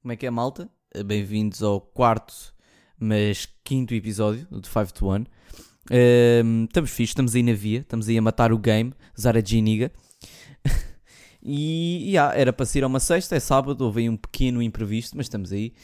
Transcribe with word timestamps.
Como 0.00 0.12
é 0.12 0.16
que 0.16 0.26
é, 0.26 0.30
malta? 0.30 0.66
Bem-vindos 1.04 1.62
ao 1.62 1.78
quarto, 1.78 2.54
mas 2.98 3.46
quinto 3.62 3.92
episódio 3.92 4.46
do 4.50 4.66
5 4.66 4.94
to 4.94 5.10
1. 5.10 5.26
Um, 5.92 6.64
estamos 6.64 6.90
fixe, 6.90 7.10
estamos 7.10 7.34
aí 7.34 7.42
na 7.42 7.52
via, 7.52 7.80
estamos 7.80 8.08
aí 8.08 8.16
a 8.16 8.22
matar 8.22 8.50
o 8.50 8.56
game, 8.56 8.94
Zara 9.20 9.44
Giniga. 9.44 9.92
e 11.42 12.12
yeah, 12.12 12.34
era 12.34 12.50
para 12.50 12.64
sair 12.64 12.82
a 12.82 12.86
uma 12.86 12.98
sexta, 12.98 13.36
é 13.36 13.40
sábado, 13.40 13.82
houve 13.82 14.00
aí 14.00 14.08
um 14.08 14.16
pequeno 14.16 14.62
imprevisto, 14.62 15.14
mas 15.18 15.26
estamos 15.26 15.52
aí. 15.52 15.74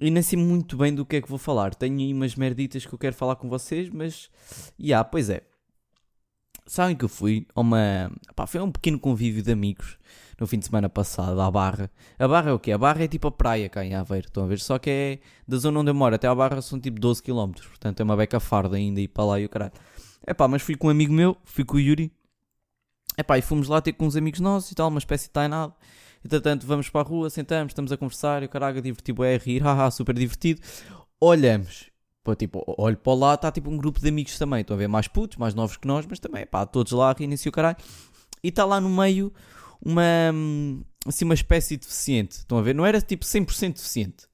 E 0.00 0.10
nem 0.10 0.22
sei 0.22 0.38
muito 0.38 0.78
bem 0.78 0.94
do 0.94 1.04
que 1.04 1.16
é 1.16 1.20
que 1.20 1.28
vou 1.28 1.36
falar. 1.36 1.74
Tenho 1.74 1.98
aí 1.98 2.14
umas 2.14 2.34
merditas 2.34 2.86
que 2.86 2.94
eu 2.94 2.98
quero 2.98 3.14
falar 3.14 3.36
com 3.36 3.46
vocês, 3.46 3.90
mas. 3.90 4.30
Yeah, 4.80 5.04
pois 5.04 5.28
é. 5.28 5.42
Sabem 6.64 6.96
que 6.96 7.04
eu 7.04 7.10
fui 7.10 7.46
a 7.54 7.60
uma. 7.60 8.10
Pá, 8.34 8.46
foi 8.46 8.58
um 8.62 8.72
pequeno 8.72 8.98
convívio 8.98 9.42
de 9.42 9.52
amigos 9.52 9.98
no 10.38 10.46
fim 10.46 10.58
de 10.58 10.66
semana 10.66 10.88
passado, 10.88 11.40
à 11.40 11.50
Barra. 11.50 11.90
A 12.18 12.28
Barra 12.28 12.50
é 12.50 12.52
o 12.52 12.58
quê? 12.58 12.72
A 12.72 12.78
Barra 12.78 13.02
é 13.02 13.08
tipo 13.08 13.26
a 13.28 13.32
praia 13.32 13.68
cá 13.68 13.84
em 13.84 13.94
Aveiro, 13.94 14.28
estão 14.28 14.44
a 14.44 14.46
ver? 14.46 14.60
Só 14.60 14.78
que 14.78 14.90
é 14.90 15.18
da 15.46 15.56
zona 15.56 15.80
onde 15.80 15.90
eu 15.90 15.94
moro 15.94 16.14
até 16.14 16.28
à 16.28 16.34
Barra 16.34 16.62
são 16.62 16.78
tipo 16.78 17.00
12 17.00 17.22
km, 17.22 17.52
portanto 17.52 18.00
é 18.00 18.04
uma 18.04 18.16
beca 18.16 18.38
farda 18.38 18.76
ainda 18.76 19.00
ir 19.00 19.08
para 19.08 19.24
lá 19.24 19.40
e 19.40 19.46
o 19.46 19.48
caralho. 19.48 19.72
É 20.24 20.32
pá, 20.32 20.46
mas 20.46 20.62
fui 20.62 20.76
com 20.76 20.86
um 20.86 20.90
amigo 20.90 21.12
meu, 21.12 21.36
fui 21.44 21.64
com 21.64 21.76
o 21.76 21.80
Yuri. 21.80 22.12
É 23.16 23.22
pá, 23.22 23.36
e 23.36 23.42
fomos 23.42 23.66
lá 23.66 23.80
ter 23.80 23.92
com 23.94 24.06
uns 24.06 24.14
amigos 24.14 24.38
nossos 24.38 24.70
e 24.70 24.74
tal, 24.74 24.88
uma 24.88 24.98
espécie 24.98 25.24
de 25.24 25.30
tainado. 25.30 25.74
Entretanto, 26.24 26.66
vamos 26.66 26.88
para 26.88 27.00
a 27.00 27.04
rua, 27.04 27.30
sentamos, 27.30 27.72
estamos 27.72 27.90
a 27.90 27.96
conversar 27.96 28.42
e 28.42 28.46
o 28.46 28.48
caralho 28.48 28.80
divertido 28.80 29.24
é 29.24 29.36
rir, 29.36 29.62
haha, 29.64 29.90
super 29.90 30.14
divertido. 30.14 30.60
Olhamos, 31.20 31.90
pá, 32.22 32.36
tipo, 32.36 32.62
olho 32.78 32.96
para 32.96 33.14
lá, 33.14 33.34
está 33.34 33.50
tipo 33.50 33.70
um 33.70 33.76
grupo 33.76 34.00
de 34.00 34.08
amigos 34.08 34.38
também, 34.38 34.60
estão 34.60 34.76
a 34.76 34.78
ver, 34.78 34.88
mais 34.88 35.08
putos, 35.08 35.36
mais 35.36 35.54
novos 35.54 35.76
que 35.76 35.88
nós, 35.88 36.06
mas 36.06 36.20
também, 36.20 36.46
pá, 36.46 36.64
todos 36.64 36.92
lá 36.92 37.12
riem-se 37.12 37.48
o 37.48 37.52
caralho. 37.52 37.76
E 38.42 38.48
está 38.48 38.64
lá 38.64 38.80
no 38.80 38.88
meio 38.88 39.32
uma, 39.84 40.02
assim, 41.06 41.24
uma 41.24 41.34
espécie 41.34 41.76
de 41.76 41.86
deficiente. 41.86 42.38
Estão 42.38 42.58
a 42.58 42.62
ver? 42.62 42.74
Não 42.74 42.86
era 42.86 43.00
tipo 43.00 43.24
100% 43.24 43.74
deficiente. 43.74 44.26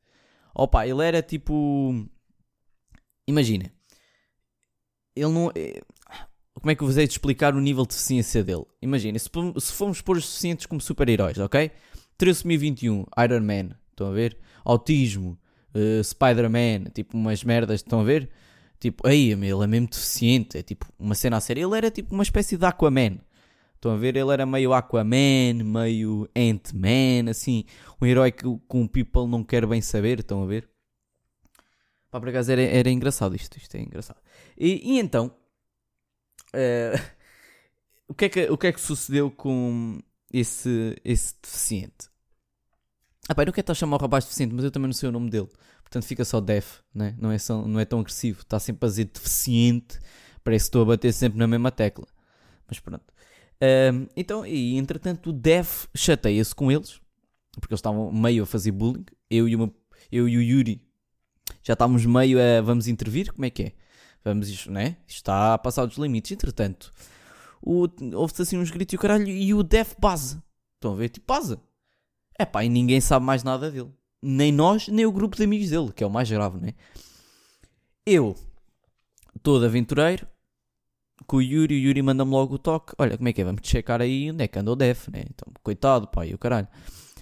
Opa, 0.54 0.86
ele 0.86 1.04
era 1.04 1.22
tipo. 1.22 2.06
Imagina. 3.26 3.70
Ele 5.16 5.28
não. 5.28 5.50
Eh, 5.54 5.80
como 6.54 6.70
é 6.70 6.74
que 6.74 6.82
eu 6.82 6.86
vos 6.86 6.96
hei 6.96 7.06
de 7.06 7.12
explicar 7.12 7.54
o 7.54 7.60
nível 7.60 7.82
de 7.82 7.90
deficiência 7.90 8.42
dele? 8.42 8.64
Imagina, 8.80 9.18
se, 9.18 9.28
se 9.58 9.72
formos 9.72 10.00
pôr 10.00 10.16
os 10.16 10.24
deficientes 10.24 10.66
como 10.66 10.80
super-heróis, 10.80 11.38
ok? 11.38 11.70
13.021, 12.18 13.04
Iron 13.24 13.40
Man, 13.40 13.76
estão 13.90 14.08
a 14.08 14.12
ver? 14.12 14.38
Autismo, 14.64 15.38
uh, 15.74 16.02
Spider-Man, 16.02 16.90
tipo 16.94 17.16
umas 17.16 17.42
merdas, 17.44 17.80
estão 17.80 18.00
a 18.00 18.04
ver? 18.04 18.30
Tipo, 18.78 19.06
aí, 19.06 19.32
ele 19.32 19.64
é 19.64 19.66
mesmo 19.66 19.88
deficiente, 19.88 20.58
é 20.58 20.62
tipo 20.62 20.86
uma 20.98 21.14
cena 21.14 21.36
a 21.36 21.40
sério. 21.40 21.68
Ele 21.68 21.76
era 21.76 21.90
tipo 21.90 22.14
uma 22.14 22.22
espécie 22.22 22.56
de 22.56 22.64
Aquaman. 22.64 23.18
Estão 23.84 23.92
a 23.92 23.98
ver? 23.98 24.16
Ele 24.16 24.32
era 24.32 24.46
meio 24.46 24.72
Aquaman, 24.72 25.62
meio 25.62 26.26
Ant-Man, 26.34 27.28
assim, 27.28 27.66
um 28.00 28.06
herói 28.06 28.32
que, 28.32 28.44
com 28.66 28.80
um 28.80 28.88
people 28.88 29.26
não 29.26 29.44
quer 29.44 29.66
bem 29.66 29.82
saber, 29.82 30.20
estão 30.20 30.42
a 30.42 30.46
ver? 30.46 30.66
Pá, 32.10 32.18
por 32.18 32.30
acaso 32.30 32.50
era, 32.50 32.62
era 32.62 32.88
engraçado 32.88 33.36
isto, 33.36 33.58
isto 33.58 33.76
é 33.76 33.82
engraçado. 33.82 34.16
E, 34.56 34.94
e 34.94 34.98
então, 34.98 35.36
uh, 36.54 36.98
o, 38.08 38.14
que 38.14 38.24
é 38.24 38.28
que, 38.30 38.50
o 38.50 38.56
que 38.56 38.68
é 38.68 38.72
que 38.72 38.80
sucedeu 38.80 39.30
com 39.30 40.00
esse, 40.32 40.98
esse 41.04 41.34
deficiente? 41.42 42.08
Ah, 43.28 43.34
pá, 43.34 43.42
eu 43.42 43.46
não 43.46 43.52
quero 43.52 43.64
estar 43.64 43.72
a 43.72 43.76
chamar 43.76 43.98
o 43.98 44.00
rapaz 44.00 44.24
deficiente, 44.24 44.54
mas 44.54 44.64
eu 44.64 44.70
também 44.70 44.88
não 44.88 44.94
sei 44.94 45.10
o 45.10 45.12
nome 45.12 45.28
dele. 45.28 45.50
Portanto 45.82 46.06
fica 46.06 46.24
só 46.24 46.40
def, 46.40 46.78
né? 46.94 47.14
não, 47.18 47.30
é 47.30 47.36
só, 47.36 47.60
não 47.68 47.78
é 47.78 47.84
tão 47.84 48.00
agressivo. 48.00 48.40
Está 48.40 48.58
sempre 48.58 48.86
a 48.86 48.88
dizer 48.88 49.04
deficiente, 49.12 49.98
parece 50.42 50.64
que 50.64 50.68
estou 50.68 50.80
a 50.80 50.86
bater 50.86 51.12
sempre 51.12 51.38
na 51.38 51.46
mesma 51.46 51.70
tecla. 51.70 52.06
Mas 52.66 52.80
pronto. 52.80 53.13
Então, 54.16 54.44
e 54.44 54.76
entretanto, 54.76 55.30
o 55.30 55.32
Dev 55.32 55.68
chateia-se 55.94 56.54
com 56.54 56.70
eles, 56.70 57.00
porque 57.60 57.72
eles 57.72 57.78
estavam 57.78 58.12
meio 58.12 58.42
a 58.42 58.46
fazer 58.46 58.72
bullying. 58.72 59.06
Eu 59.30 59.48
e, 59.48 59.56
uma, 59.56 59.72
eu 60.12 60.28
e 60.28 60.36
o 60.36 60.42
Yuri 60.42 60.82
já 61.62 61.72
estávamos 61.72 62.04
meio 62.04 62.38
a 62.38 62.60
vamos 62.60 62.88
intervir. 62.88 63.32
Como 63.32 63.44
é 63.44 63.50
que 63.50 63.62
é? 63.62 63.72
Vamos, 64.24 64.66
né? 64.66 64.96
Está 65.06 65.54
a 65.54 65.58
passar 65.58 65.86
dos 65.86 65.96
limites. 65.96 66.32
Entretanto, 66.32 66.90
houve-se 67.62 68.42
assim 68.42 68.58
uns 68.58 68.70
gritos 68.70 68.92
e 68.92 68.96
o 68.96 68.98
caralho, 68.98 69.28
e 69.28 69.54
o 69.54 69.62
Dev 69.62 69.92
base. 69.98 70.42
Estão 70.74 70.92
a 70.92 70.96
ver? 70.96 71.08
Tipo, 71.08 71.32
base. 71.32 71.58
É 72.38 72.44
pá, 72.44 72.64
e 72.64 72.68
ninguém 72.68 73.00
sabe 73.00 73.24
mais 73.24 73.42
nada 73.42 73.70
dele. 73.70 73.90
Nem 74.22 74.50
nós, 74.50 74.88
nem 74.88 75.06
o 75.06 75.12
grupo 75.12 75.36
de 75.36 75.44
amigos 75.44 75.70
dele, 75.70 75.92
que 75.92 76.02
é 76.02 76.06
o 76.06 76.10
mais 76.10 76.30
grave, 76.30 76.58
né? 76.58 76.74
Eu, 78.06 78.34
todo 79.42 79.64
aventureiro, 79.64 80.26
com 81.26 81.36
o 81.38 81.42
Yuri, 81.42 81.74
o 81.74 81.78
Yuri 81.78 82.02
manda-me 82.02 82.30
logo 82.30 82.54
o 82.54 82.58
toque. 82.58 82.94
Olha, 82.98 83.16
como 83.16 83.28
é 83.28 83.32
que 83.32 83.40
é? 83.40 83.44
Vamos 83.44 83.60
checar 83.64 84.00
aí 84.00 84.30
onde 84.30 84.44
é 84.44 84.48
que 84.48 84.58
anda 84.58 84.70
o 84.70 84.76
Def, 84.76 85.08
né? 85.08 85.24
Então, 85.28 85.52
coitado, 85.62 86.08
pai, 86.08 86.32
o 86.34 86.38
caralho. 86.38 86.68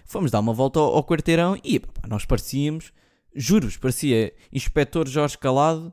Fomos 0.05 0.31
dar 0.31 0.41
uma 0.41 0.53
volta 0.53 0.79
ao, 0.79 0.95
ao 0.95 1.05
quarteirão 1.05 1.59
e 1.65 1.81
pá, 1.81 2.07
nós 2.07 2.25
parecíamos, 2.25 2.93
juros, 3.35 3.77
parecia 3.77 4.33
Inspetor 4.53 5.09
Jorge 5.09 5.39
Calado. 5.39 5.93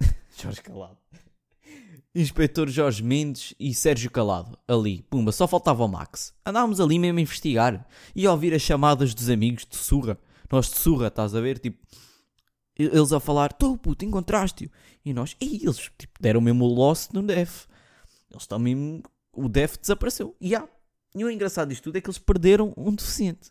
Jorge 0.36 0.60
Calado. 0.60 0.98
Inspetor 2.14 2.68
Jorge 2.68 3.02
Mendes 3.02 3.54
e 3.58 3.72
Sérgio 3.72 4.10
Calado, 4.10 4.58
ali, 4.68 5.02
pumba, 5.08 5.32
só 5.32 5.48
faltava 5.48 5.82
o 5.82 5.88
Max. 5.88 6.34
Andávamos 6.44 6.78
ali 6.78 6.98
mesmo 6.98 7.18
a 7.18 7.22
investigar 7.22 7.86
e 8.14 8.26
a 8.26 8.32
ouvir 8.32 8.52
as 8.52 8.60
chamadas 8.60 9.14
dos 9.14 9.30
amigos 9.30 9.64
de 9.64 9.76
surra. 9.76 10.18
Nós 10.50 10.68
de 10.68 10.76
surra, 10.76 11.06
estás 11.06 11.34
a 11.34 11.40
ver? 11.40 11.58
Tipo, 11.58 11.78
eles 12.84 13.12
a 13.12 13.20
falar, 13.20 13.52
tu 13.52 13.76
puto, 13.76 14.04
encontraste-o. 14.04 14.70
E 15.04 15.12
nós, 15.12 15.36
e 15.40 15.62
eles 15.62 15.90
tipo, 15.98 16.20
deram 16.20 16.40
mesmo 16.40 16.64
o 16.64 16.68
lost 16.68 17.12
no 17.12 17.22
def. 17.22 17.66
Eles 18.30 18.42
estão 18.42 18.58
mesmo. 18.58 19.02
O 19.32 19.48
def 19.48 19.76
desapareceu. 19.78 20.34
E 20.40 20.54
há. 20.54 20.66
E 21.14 21.24
o 21.24 21.30
engraçado 21.30 21.68
disto 21.68 21.84
tudo 21.84 21.96
é 21.96 22.00
que 22.00 22.08
eles 22.08 22.18
perderam 22.18 22.72
um 22.76 22.94
deficiente. 22.94 23.50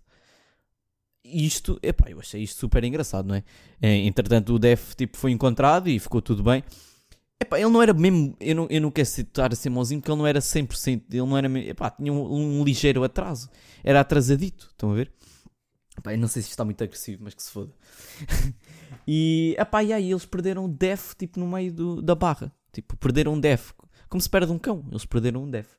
Isto, 1.24 1.80
epá, 1.84 2.09
eu 2.09 2.20
achei 2.20 2.41
isto 2.41 2.59
super 2.59 2.84
engraçado, 2.84 3.28
não 3.28 3.36
é? 3.36 3.44
é 3.80 3.96
entretanto, 3.97 4.56
o 4.56 4.59
def 4.59 4.96
tipo, 4.96 5.18
foi 5.18 5.31
encontrado 5.31 5.88
e 5.88 6.00
ficou 6.00 6.22
tudo 6.22 6.41
bem. 6.41 6.64
Epá, 7.40 7.59
ele 7.59 7.70
não 7.70 7.81
era 7.81 7.94
mesmo. 7.94 8.36
Eu 8.40 8.56
não, 8.56 8.68
eu 8.70 8.81
não 8.81 8.91
quero 8.91 9.08
citar 9.08 9.52
a 9.52 9.56
ser 9.56 9.70
mauzinho 9.70 10.00
porque 10.00 10.12
ele 10.12 10.20
não 10.20 10.28
era 10.28 10.40
100%. 10.40 11.03
Ele 11.09 11.22
não 11.22 11.38
era. 11.38 11.59
Epá, 11.59 11.90
tinha 11.90 12.14
um, 12.14 12.59
um 12.59 12.64
ligeiro 12.64 13.03
atraso. 13.03 13.50
Era 13.84 14.00
atrasadito. 14.00 14.68
Estão 14.72 14.91
a 14.91 14.96
ver? 14.96 15.12
Eu 16.06 16.18
não 16.18 16.28
sei 16.28 16.41
se 16.41 16.50
está 16.50 16.63
muito 16.63 16.84
agressivo, 16.84 17.24
mas 17.24 17.34
que 17.34 17.44
se 17.44 17.52
foda. 17.52 17.74
E, 19.07 19.56
epá, 19.57 19.84
e 19.84 19.91
aí 19.91 20.12
eles 20.12 20.25
perderam 20.25 20.66
o 20.66 20.68
def, 20.68 21.16
tipo, 21.16 21.40
no 21.40 21.47
meio 21.47 21.74
do, 21.74 22.02
da 22.02 22.13
barra. 22.13 22.53
Tipo, 22.72 22.96
perderam 22.97 23.34
um 23.34 23.40
def. 23.40 23.72
Como 24.07 24.22
se 24.22 24.29
perde 24.29 24.52
um 24.52 24.59
cão. 24.59 24.85
Eles 24.90 25.06
perderam 25.06 25.44
um 25.44 25.50
def. 25.50 25.74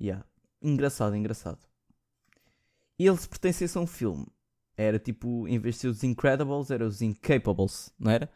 Yeah. 0.00 0.24
Engraçado, 0.60 1.16
engraçado. 1.16 1.58
E 2.98 3.06
eles 3.06 3.26
pertencessem 3.26 3.80
a 3.80 3.82
um 3.82 3.86
filme. 3.86 4.26
Era 4.76 4.98
tipo, 4.98 5.48
em 5.48 5.58
vez 5.58 5.76
de 5.76 5.80
ser 5.82 5.88
os 5.88 6.04
Incredibles, 6.04 6.70
era 6.70 6.86
os 6.86 7.00
Incapables, 7.00 7.92
não 7.98 8.10
era? 8.10 8.30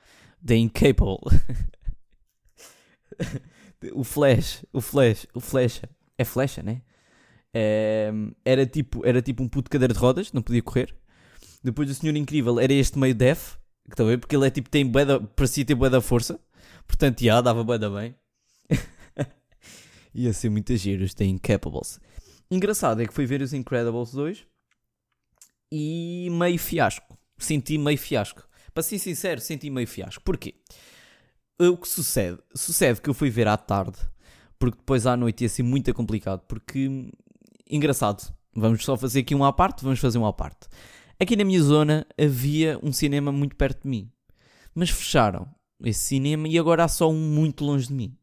The 0.45 0.57
Incapable. 0.57 1.19
o 3.93 4.05
Flash, 4.05 4.65
o 4.73 4.81
Flash, 4.81 5.27
o 5.35 5.41
Flecha. 5.41 5.89
É 6.17 6.25
Flecha, 6.25 6.63
né? 6.63 6.83
É, 7.55 8.13
era, 8.45 8.67
tipo, 8.67 9.07
era 9.07 9.23
tipo 9.23 9.43
um 9.43 9.49
puto 9.49 9.69
de 9.69 9.71
cadeira 9.71 9.95
de 9.95 10.01
rodas, 10.01 10.33
não 10.33 10.43
podia 10.43 10.63
correr. 10.63 10.95
Depois 11.63 11.89
o 11.89 11.95
Senhor 11.95 12.17
Incrível 12.17 12.59
era 12.59 12.73
este 12.73 12.99
meio 12.99 13.15
def, 13.15 13.57
a 13.97 14.03
ver? 14.03 14.19
Porque 14.19 14.35
ele 14.35 14.47
é 14.47 14.51
tipo, 14.51 14.69
tem 14.69 14.91
da, 14.91 15.21
parecia 15.21 15.65
ter 15.65 15.75
bué 15.75 15.89
da 15.89 16.01
força. 16.01 16.39
Portanto, 16.87 17.23
já, 17.23 17.41
dava 17.41 17.63
bué 17.63 17.79
da 17.79 17.89
bem. 17.89 18.15
Ia 20.15 20.33
ser 20.33 20.51
muitas 20.51 20.81
giros, 20.81 21.15
tem 21.15 21.31
Incapables. 21.31 22.01
Engraçado 22.51 23.01
é 23.01 23.07
que 23.07 23.15
fui 23.15 23.27
ver 23.27 23.41
os 23.41 23.53
Incredibles 23.53 24.13
2 24.13 24.47
e 25.73 26.29
meio 26.31 26.59
fiasco. 26.59 27.19
Senti 27.39 27.79
meio 27.79 27.99
fiasco. 27.99 28.47
Para 28.73 28.83
ser 28.83 28.99
sincero, 28.99 29.41
senti 29.41 29.71
meio 29.71 29.87
fiasco. 29.87 30.23
Porquê? 30.23 30.55
O 31.59 31.77
que 31.77 31.89
sucede? 31.89 32.39
Sucede 32.55 33.01
que 33.01 33.09
eu 33.09 33.15
fui 33.15 33.31
ver 33.31 33.47
à 33.47 33.57
tarde, 33.57 33.99
porque 34.59 34.79
depois 34.79 35.07
à 35.07 35.17
noite 35.17 35.43
ia 35.43 35.49
ser 35.49 35.63
muito 35.63 35.93
complicado. 35.95 36.43
Porque, 36.47 37.11
engraçado, 37.69 38.33
vamos 38.55 38.85
só 38.85 38.97
fazer 38.97 39.21
aqui 39.21 39.35
uma 39.35 39.49
à 39.49 39.53
parte, 39.53 39.83
vamos 39.83 40.01
fazer 40.01 40.19
uma 40.19 40.29
à 40.29 40.33
parte. 40.33 40.69
Aqui 41.19 41.37
na 41.37 41.45
minha 41.45 41.63
zona 41.63 42.07
havia 42.21 42.79
um 42.83 42.93
cinema 42.93 43.31
muito 43.31 43.57
perto 43.57 43.83
de 43.83 43.89
mim, 43.89 44.11
mas 44.75 44.91
fecharam 44.91 45.49
esse 45.83 46.01
cinema 46.01 46.49
e 46.49 46.59
agora 46.59 46.85
há 46.85 46.89
só 46.89 47.11
um 47.11 47.19
muito 47.19 47.65
longe 47.65 47.89
de 47.89 47.95
mim. 47.95 48.17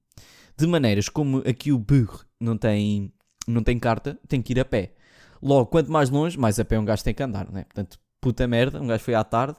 De 0.57 0.67
maneiras 0.67 1.09
como 1.09 1.39
aqui 1.39 1.71
o 1.71 1.79
burro 1.79 2.25
não 2.39 2.57
tem, 2.57 3.11
não 3.47 3.63
tem 3.63 3.79
carta, 3.79 4.19
tem 4.27 4.41
que 4.41 4.53
ir 4.53 4.59
a 4.59 4.65
pé. 4.65 4.93
Logo, 5.41 5.67
quanto 5.67 5.91
mais 5.91 6.09
longe, 6.09 6.37
mais 6.37 6.59
a 6.59 6.65
pé 6.65 6.77
um 6.77 6.85
gajo 6.85 7.03
tem 7.03 7.13
que 7.13 7.23
andar, 7.23 7.51
né? 7.51 7.63
Portanto, 7.63 7.97
puta 8.19 8.47
merda, 8.47 8.81
um 8.81 8.87
gajo 8.87 9.03
foi 9.03 9.15
à 9.15 9.23
tarde. 9.23 9.57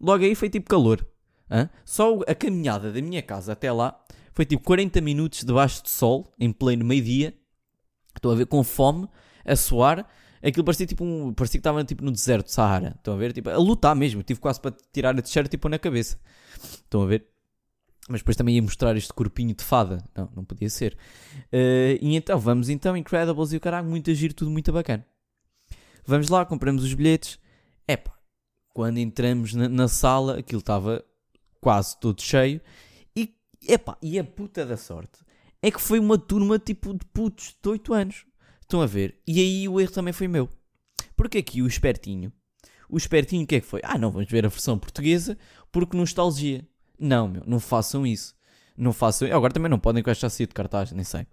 Logo 0.00 0.22
aí 0.22 0.34
foi 0.34 0.48
tipo 0.48 0.68
calor. 0.68 1.04
Hã? 1.50 1.68
Só 1.84 2.20
a 2.26 2.34
caminhada 2.34 2.92
da 2.92 3.00
minha 3.00 3.22
casa 3.22 3.52
até 3.52 3.72
lá 3.72 3.98
foi 4.32 4.44
tipo 4.44 4.62
40 4.62 5.00
minutos 5.00 5.44
debaixo 5.44 5.82
de 5.82 5.90
sol, 5.90 6.32
em 6.38 6.52
pleno 6.52 6.84
meio-dia. 6.84 7.34
Estou 8.14 8.32
a 8.32 8.34
ver 8.34 8.46
com 8.46 8.62
fome, 8.62 9.08
a 9.44 9.56
suar 9.56 10.06
Aquilo 10.44 10.62
parecia 10.62 10.86
tipo 10.86 11.02
um. 11.02 11.32
Parecia 11.32 11.58
que 11.58 11.60
estava 11.60 11.82
tipo 11.84 12.04
no 12.04 12.12
deserto 12.12 12.46
de 12.46 12.52
Sahara. 12.52 12.94
Estão 12.98 13.14
a 13.14 13.16
ver? 13.16 13.32
Tipo, 13.32 13.48
a 13.48 13.56
lutar 13.56 13.96
mesmo. 13.96 14.22
Tive 14.22 14.38
quase 14.38 14.60
para 14.60 14.76
tirar 14.92 15.18
a 15.18 15.22
t-shirt 15.22 15.48
tipo 15.48 15.70
na 15.70 15.78
cabeça. 15.78 16.20
Estão 16.62 17.00
a 17.02 17.06
ver? 17.06 17.26
Mas 18.10 18.20
depois 18.20 18.36
também 18.36 18.56
ia 18.56 18.62
mostrar 18.62 18.94
este 18.94 19.10
corpinho 19.10 19.54
de 19.54 19.64
fada. 19.64 20.04
Não, 20.14 20.30
não 20.36 20.44
podia 20.44 20.68
ser. 20.68 20.98
Uh, 21.50 21.96
e 21.98 22.14
então, 22.14 22.38
vamos 22.38 22.68
então, 22.68 22.94
Incredibles 22.94 23.54
e 23.54 23.56
o 23.56 23.60
caralho, 23.60 23.88
muito 23.88 24.10
agir, 24.10 24.34
tudo 24.34 24.50
muito 24.50 24.70
bacana. 24.70 25.06
Vamos 26.04 26.28
lá, 26.28 26.44
compramos 26.44 26.84
os 26.84 26.92
bilhetes. 26.92 27.38
Epá, 27.88 28.12
quando 28.74 28.98
entramos 28.98 29.54
na, 29.54 29.66
na 29.66 29.88
sala, 29.88 30.40
aquilo 30.40 30.60
estava 30.60 31.02
quase 31.58 31.98
todo 31.98 32.20
cheio. 32.20 32.60
E, 33.16 33.34
epá, 33.66 33.96
e 34.02 34.18
a 34.18 34.24
puta 34.24 34.66
da 34.66 34.76
sorte 34.76 35.24
é 35.62 35.70
que 35.70 35.80
foi 35.80 35.98
uma 35.98 36.18
turma 36.18 36.58
tipo 36.58 36.92
de 36.92 37.06
putos 37.06 37.56
de 37.62 37.66
8 37.70 37.94
anos. 37.94 38.26
Estão 38.64 38.80
a 38.80 38.86
ver? 38.86 39.20
E 39.26 39.40
aí 39.40 39.68
o 39.68 39.78
erro 39.78 39.92
também 39.92 40.12
foi 40.12 40.26
meu. 40.26 40.48
Porque 41.14 41.38
aqui 41.38 41.62
o 41.62 41.66
espertinho, 41.66 42.32
o 42.88 42.96
espertinho 42.96 43.44
o 43.44 43.46
que 43.46 43.56
é 43.56 43.60
que 43.60 43.66
foi? 43.66 43.80
Ah, 43.84 43.98
não, 43.98 44.10
vamos 44.10 44.28
ver 44.28 44.44
a 44.44 44.48
versão 44.48 44.78
portuguesa 44.78 45.38
porque 45.70 45.96
nostalgia. 45.96 46.66
Não, 46.98 47.28
meu, 47.28 47.42
não 47.46 47.60
façam 47.60 48.06
isso. 48.06 48.34
Não 48.76 48.92
façam. 48.92 49.28
Agora 49.32 49.52
também 49.52 49.70
não 49.70 49.78
podem 49.78 50.02
que 50.02 50.08
eu 50.08 50.14
sair 50.14 50.46
de 50.46 50.54
cartaz, 50.54 50.90
nem 50.92 51.04
sei. 51.04 51.26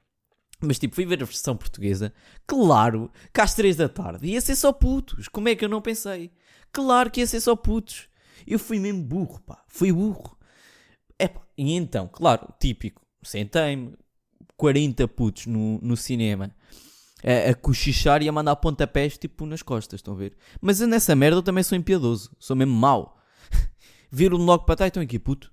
Mas 0.60 0.78
tipo, 0.78 0.94
fui 0.94 1.06
ver 1.06 1.24
a 1.24 1.26
versão 1.26 1.56
portuguesa. 1.56 2.14
Claro 2.46 3.10
que 3.34 3.42
às 3.42 3.56
3 3.56 3.78
da 3.78 3.90
tarde 3.90 4.28
ia 4.28 4.42
ser 4.42 4.56
só 4.56 4.74
putos. 4.74 5.28
Como 5.28 5.48
é 5.48 5.56
que 5.56 5.64
eu 5.64 5.70
não 5.70 5.82
pensei? 5.82 6.32
Claro 6.72 7.10
que 7.10 7.22
ia 7.22 7.28
ser 7.28 7.40
só 7.40 7.56
putos. 7.56 8.10
Eu 8.46 8.60
fui 8.60 8.78
mesmo 8.78 9.02
burro, 9.02 9.40
pá. 9.42 9.64
Fui 9.68 9.92
burro. 9.92 10.38
Epá, 11.18 11.42
e 11.58 11.74
então, 11.74 12.08
claro, 12.08 12.54
típico. 12.60 13.02
Sentei-me, 13.24 13.96
40 14.58 15.08
putos 15.08 15.46
no, 15.48 15.80
no 15.82 15.96
cinema 15.96 16.54
a, 17.24 17.52
a 17.52 17.56
cochichar 17.56 18.22
e 18.22 18.30
a 18.30 18.32
mandar 18.32 18.56
pontapés 18.58 19.18
tipo 19.18 19.46
nas 19.46 19.62
costas, 19.62 20.00
estão 20.00 20.14
a 20.14 20.18
ver? 20.18 20.36
Mas 20.60 20.80
nessa 20.82 21.16
merda 21.16 21.38
eu 21.38 21.44
também 21.44 21.64
sou 21.64 21.78
impiedoso, 21.78 22.32
sou 22.40 22.56
mesmo 22.56 22.74
mau. 22.74 23.18
Viro-me 24.12 24.44
logo 24.44 24.66
para 24.66 24.76
trás, 24.76 24.90
estão 24.90 25.04
aqui, 25.04 25.20
puto. 25.20 25.52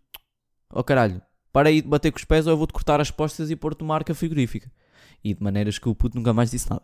Oh 0.70 0.84
caralho, 0.84 1.22
para 1.52 1.68
aí 1.68 1.80
de 1.80 1.88
bater 1.88 2.12
com 2.12 2.18
os 2.18 2.24
pés 2.24 2.46
ou 2.46 2.52
eu 2.52 2.56
vou-te 2.56 2.72
cortar 2.72 3.00
as 3.00 3.10
postas 3.10 3.50
e 3.50 3.56
pôr-te 3.56 3.82
uma 3.82 3.94
marca 3.94 4.14
frigorífica. 4.14 4.70
E 5.24 5.34
de 5.34 5.42
maneiras 5.42 5.78
que 5.78 5.88
o 5.88 5.94
puto 5.94 6.16
nunca 6.16 6.32
mais 6.32 6.50
disse 6.50 6.70
nada. 6.70 6.82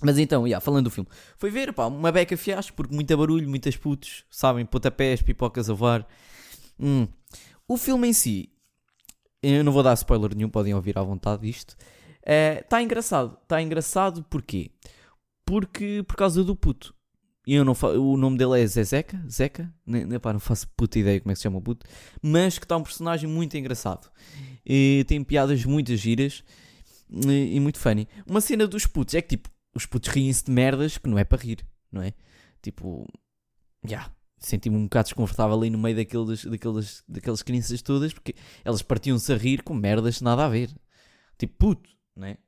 Mas 0.00 0.18
então, 0.18 0.46
yeah, 0.46 0.60
falando 0.60 0.84
do 0.84 0.90
filme, 0.90 1.08
foi 1.38 1.50
ver, 1.50 1.72
pá, 1.72 1.86
uma 1.86 2.10
beca 2.10 2.36
fiasco, 2.36 2.76
porque 2.76 2.94
muito 2.94 3.16
barulho, 3.16 3.48
muitas 3.48 3.76
putos, 3.76 4.24
sabem, 4.28 4.66
pontapés, 4.66 5.22
pipocas 5.22 5.70
a 5.70 5.74
voar. 5.74 6.06
Hum. 6.78 7.06
O 7.66 7.76
filme 7.76 8.08
em 8.08 8.12
si, 8.12 8.50
eu 9.42 9.62
não 9.64 9.72
vou 9.72 9.82
dar 9.82 9.94
spoiler 9.94 10.34
nenhum, 10.34 10.50
podem 10.50 10.74
ouvir 10.74 10.98
à 10.98 11.02
vontade 11.02 11.48
isto. 11.48 11.76
Está 12.24 12.80
eh, 12.80 12.82
engraçado. 12.82 13.38
Está 13.42 13.60
engraçado 13.60 14.24
porquê? 14.24 14.70
Porque 15.44 16.02
por 16.06 16.16
causa 16.16 16.42
do 16.42 16.56
puto. 16.56 16.94
Eu 17.46 17.62
não 17.62 17.74
o 17.98 18.16
nome 18.16 18.38
dele 18.38 18.62
é 18.62 18.66
Zezeca, 18.66 19.22
Zeca, 19.28 19.70
nem, 19.86 20.06
não 20.06 20.40
faço 20.40 20.66
puta 20.68 20.98
ideia 20.98 21.20
como 21.20 21.30
é 21.30 21.34
que 21.34 21.38
se 21.38 21.42
chama 21.42 21.58
o 21.58 21.62
puto, 21.62 21.86
mas 22.22 22.58
que 22.58 22.64
está 22.64 22.74
um 22.74 22.82
personagem 22.82 23.28
muito 23.28 23.54
engraçado. 23.54 24.10
E 24.64 25.04
tem 25.06 25.22
piadas 25.22 25.62
muito 25.66 25.94
giras 25.94 26.42
e, 27.10 27.56
e, 27.56 27.60
muito 27.60 27.78
funny. 27.78 28.08
Uma 28.26 28.40
cena 28.40 28.66
dos 28.66 28.86
putos 28.86 29.14
é 29.14 29.20
que 29.20 29.36
tipo, 29.36 29.50
os 29.74 29.84
putos 29.84 30.08
riem-se 30.08 30.44
de 30.44 30.52
merdas 30.52 30.96
que 30.96 31.06
não 31.06 31.18
é 31.18 31.24
para 31.24 31.42
rir, 31.42 31.58
não 31.92 32.00
é? 32.00 32.14
Tipo, 32.62 33.06
já, 33.84 33.90
yeah, 33.90 34.12
senti-me 34.38 34.76
um 34.78 34.84
bocado 34.84 35.08
desconfortável 35.08 35.54
ali 35.54 35.68
no 35.68 35.76
meio 35.76 35.96
daqueles, 35.96 36.46
daqueles, 36.46 37.04
daquelas 37.06 37.42
crianças 37.42 37.82
todas 37.82 38.14
porque 38.14 38.34
elas 38.64 38.80
partiam-se 38.80 39.30
a 39.30 39.36
rir 39.36 39.62
com 39.62 39.74
merdas 39.74 40.22
nada 40.22 40.46
a 40.46 40.48
ver. 40.48 40.70
Tipo, 41.36 41.54
puto, 41.58 41.90
né? 42.16 42.38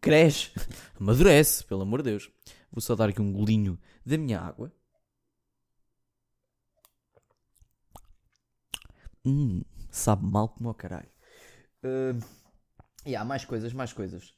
Cresce, 0.00 0.50
amadurece, 0.98 1.64
pelo 1.64 1.82
amor 1.82 2.02
de 2.02 2.10
Deus. 2.10 2.30
Vou 2.70 2.80
só 2.80 2.94
dar 2.94 3.08
aqui 3.08 3.20
um 3.20 3.32
golinho 3.32 3.78
da 4.04 4.16
minha 4.16 4.40
água. 4.40 4.72
Hum, 9.24 9.62
sabe 9.90 10.24
mal 10.26 10.48
como 10.48 10.70
o 10.70 10.74
caralho. 10.74 11.08
Uh, 11.82 12.22
e 13.06 13.14
há 13.14 13.24
mais 13.24 13.44
coisas, 13.44 13.72
mais 13.72 13.92
coisas. 13.92 14.34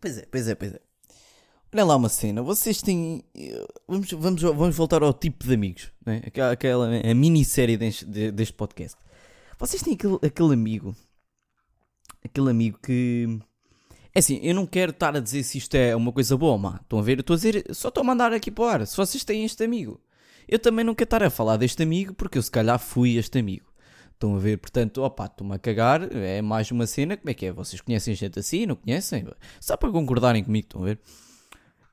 Pois 0.00 0.18
é, 0.18 0.26
pois 0.26 0.48
é, 0.48 0.54
pois 0.54 0.74
é. 0.74 0.80
Olha 1.72 1.84
lá 1.84 1.96
uma 1.96 2.08
cena, 2.08 2.42
vocês 2.42 2.80
têm. 2.80 3.24
Vamos, 3.86 4.10
vamos, 4.12 4.42
vamos 4.42 4.76
voltar 4.76 5.02
ao 5.02 5.12
tipo 5.12 5.46
de 5.46 5.54
amigos, 5.54 5.92
né? 6.04 6.22
aquela, 6.24 6.52
aquela 6.52 6.86
a 6.86 7.14
minissérie 7.14 7.76
deste, 7.76 8.04
deste 8.04 8.54
podcast. 8.54 8.96
Vocês 9.58 9.82
têm 9.82 9.94
aquele, 9.94 10.18
aquele 10.22 10.54
amigo 10.54 10.96
aquele 12.26 12.50
amigo 12.50 12.78
que. 12.84 13.38
É 14.14 14.18
assim, 14.18 14.38
eu 14.42 14.54
não 14.54 14.66
quero 14.66 14.92
estar 14.92 15.14
a 15.16 15.20
dizer 15.20 15.42
se 15.42 15.58
isto 15.58 15.74
é 15.74 15.94
uma 15.94 16.12
coisa 16.12 16.36
boa 16.36 16.52
ou 16.52 16.58
má. 16.58 16.80
Estão 16.82 16.98
a 16.98 17.02
ver? 17.02 17.18
Eu 17.18 17.20
estou 17.20 17.34
a 17.34 17.36
dizer, 17.36 17.64
só 17.72 17.88
estou 17.88 18.02
a 18.02 18.04
mandar 18.04 18.32
aqui 18.32 18.50
para 18.50 18.64
o 18.64 18.68
ar. 18.68 18.86
Se 18.86 18.96
vocês 18.96 19.24
têm 19.24 19.44
este 19.44 19.62
amigo, 19.62 20.00
eu 20.48 20.58
também 20.58 20.84
não 20.84 20.94
quero 20.94 21.06
estar 21.06 21.22
a 21.22 21.30
falar 21.30 21.56
deste 21.56 21.82
amigo 21.82 22.14
porque 22.14 22.38
eu 22.38 22.42
se 22.42 22.50
calhar 22.50 22.78
fui 22.78 23.16
este 23.16 23.38
amigo. 23.38 23.66
Estão 24.12 24.34
a 24.34 24.38
ver? 24.38 24.56
Portanto, 24.56 25.02
opá, 25.02 25.26
estou-me 25.26 25.54
a 25.54 25.58
cagar. 25.58 26.08
É 26.14 26.40
mais 26.40 26.70
uma 26.70 26.86
cena. 26.86 27.16
Como 27.16 27.28
é 27.28 27.34
que 27.34 27.46
é? 27.46 27.52
Vocês 27.52 27.82
conhecem 27.82 28.14
gente 28.14 28.38
assim? 28.38 28.64
Não 28.64 28.74
conhecem? 28.74 29.26
Só 29.60 29.76
para 29.76 29.90
concordarem 29.90 30.42
comigo, 30.42 30.66
estão 30.66 30.82
a 30.82 30.86
ver? 30.86 30.98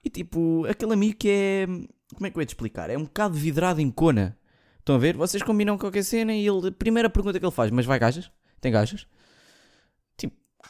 E 0.03 0.09
tipo, 0.09 0.65
aquele 0.65 0.93
amigo 0.93 1.17
que 1.17 1.29
é. 1.29 1.65
Como 2.13 2.25
é 2.25 2.29
que 2.29 2.37
eu 2.37 2.41
ia 2.41 2.45
te 2.45 2.49
explicar? 2.49 2.89
É 2.89 2.97
um 2.97 3.03
bocado 3.03 3.33
vidrado 3.33 3.81
em 3.81 3.91
cona. 3.91 4.37
Estão 4.79 4.95
a 4.95 4.97
ver? 4.97 5.17
Vocês 5.17 5.43
combinam 5.43 5.77
qualquer 5.77 6.03
cena 6.03 6.33
e 6.33 6.47
ele. 6.47 6.71
Primeira 6.71 7.09
pergunta 7.09 7.37
que 7.37 7.45
ele 7.45 7.51
faz: 7.51 7.69
Mas 7.71 7.85
vai 7.85 7.99
gajas? 7.99 8.31
Tem 8.61 8.71
gajas? 8.71 9.05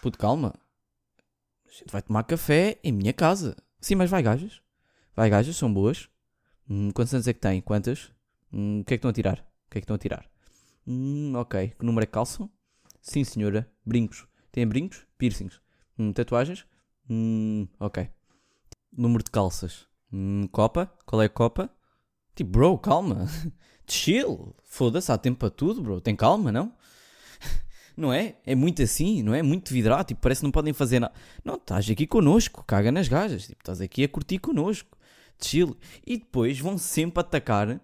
Puto, 0.02 0.18
calma. 0.18 0.54
A 1.68 1.72
gente 1.72 1.92
vai 1.92 2.02
tomar 2.02 2.24
café 2.24 2.80
em 2.84 2.92
minha 2.92 3.14
casa. 3.14 3.56
Sim, 3.80 3.96
mas 3.96 4.10
vai 4.10 4.22
gajas. 4.22 4.62
Vai 5.16 5.30
gajas, 5.30 5.56
são 5.56 5.74
boas. 5.74 6.10
Hum, 6.70 6.92
quantos 6.92 7.14
anos 7.14 7.28
é 7.28 7.34
que 7.34 7.40
têm? 7.40 7.62
Quantas? 7.62 8.12
Hum, 8.52 8.82
o 8.82 8.84
que 8.86 8.94
é 8.94 8.98
que 8.98 9.00
estão 9.00 9.10
a 9.10 9.14
tirar? 9.14 9.40
O 9.68 9.72
que 9.72 9.78
é 9.78 9.82
que 9.82 9.86
estão 9.86 9.96
a 9.96 10.00
tirar? 10.00 10.30
Hum, 10.88 11.34
ok. 11.36 11.74
Que 11.78 11.86
número 11.86 12.04
é 12.04 12.06
que 12.06 12.12
calçam? 12.12 12.50
Sim, 13.02 13.24
senhora. 13.24 13.70
Brincos. 13.86 14.28
Têm 14.52 14.68
brincos? 14.68 15.06
Piercings. 15.18 15.60
Hum, 15.98 16.14
tatuagens? 16.14 16.66
Hum, 17.10 17.68
ok. 17.80 18.10
Número 18.96 19.24
de 19.24 19.32
calças. 19.32 19.88
Hum, 20.12 20.48
copa? 20.52 20.92
Qual 21.06 21.22
é 21.22 21.26
a 21.26 21.30
copa? 21.30 21.70
Tipo, 22.36 22.52
bro, 22.52 22.78
calma. 22.78 23.26
Chill. 23.88 24.56
Foda-se, 24.64 25.12
há 25.12 25.18
tempo 25.18 25.40
para 25.40 25.50
tudo, 25.50 25.82
bro. 25.82 26.00
Tem 26.02 26.16
calma, 26.16 26.52
não? 26.52 26.74
Não 27.96 28.12
é? 28.12 28.36
É 28.46 28.56
muito 28.56 28.82
assim, 28.82 29.22
não 29.22 29.34
é? 29.34 29.44
Muito 29.44 29.72
vidrado, 29.72 30.08
tipo, 30.08 30.22
parece 30.22 30.42
que 30.42 30.46
não 30.46 30.52
podem 30.52 30.74
fazer 30.74 31.00
nada. 31.00 31.14
Não, 31.44 31.56
estás 31.56 31.90
aqui 31.90 32.08
connosco, 32.08 32.64
caga 32.66 32.92
nas 32.92 33.08
gajas, 33.08 33.48
tipo, 33.48 33.62
estás 33.62 33.82
aqui 33.82 34.04
a 34.04 34.10
curtir 34.10 34.40
connosco, 34.40 34.98
chill. 35.42 35.78
E 36.06 36.18
depois 36.18 36.60
vão 36.60 36.78
sempre 36.78 37.22
atacar, 37.22 37.80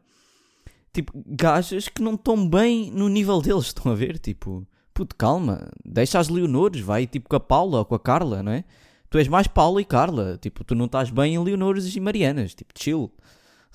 tipo, 0.91 1.13
gajas 1.27 1.87
que 1.87 2.01
não 2.01 2.15
estão 2.15 2.47
bem 2.47 2.91
no 2.91 3.07
nível 3.07 3.41
deles, 3.41 3.65
estão 3.65 3.91
a 3.91 3.95
ver? 3.95 4.17
Tipo, 4.17 4.67
puto, 4.99 5.15
calma, 5.15 5.71
deixa 5.85 6.19
as 6.19 6.27
Leonores, 6.27 6.81
vai 6.81 7.07
tipo 7.07 7.29
com 7.29 7.35
a 7.35 7.39
Paula 7.39 7.79
ou 7.79 7.85
com 7.85 7.95
a 7.95 7.99
Carla, 7.99 8.43
não 8.43 8.51
é? 8.51 8.65
Tu 9.09 9.17
és 9.17 9.27
mais 9.27 9.47
Paula 9.47 9.81
e 9.81 9.85
Carla, 9.85 10.37
tipo, 10.41 10.63
tu 10.63 10.75
não 10.75 10.85
estás 10.85 11.09
bem 11.09 11.35
em 11.35 11.39
Leonores 11.39 11.95
e 11.95 11.99
Marianas, 11.99 12.53
tipo, 12.53 12.73
chill, 12.77 13.11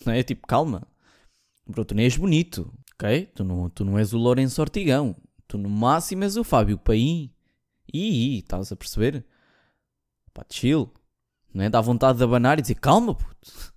não 0.05 0.13
é? 0.13 0.23
Tipo, 0.23 0.47
calma, 0.47 0.87
bro, 1.67 1.85
tu 1.85 1.95
nem 1.95 2.05
és 2.05 2.17
bonito, 2.17 2.71
ok? 2.95 3.27
Tu 3.35 3.43
não, 3.43 3.71
tu 3.71 3.85
não 3.85 3.99
és 3.99 4.13
o 4.13 4.19
Lourenço 4.19 4.61
Ortigão, 4.61 5.17
Tu 5.55 5.59
no 5.59 5.71
máximo 5.71 6.25
és 6.25 6.37
o 6.37 6.43
Fábio 6.43 6.77
Paim. 6.77 7.31
E 7.93 8.39
estás 8.39 8.73
a 8.73 8.77
perceber? 8.77 9.25
Pá, 10.33 10.45
chill. 10.51 10.93
Não 11.55 11.63
é? 11.63 11.71
Dá 11.71 11.81
vontade 11.81 12.19
de 12.19 12.25
abanar 12.25 12.59
e 12.59 12.63
dizer 12.63 12.75
calma, 12.75 13.15
puto. 13.15 13.73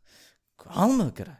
Calma, 0.57 1.11
caralho. 1.11 1.37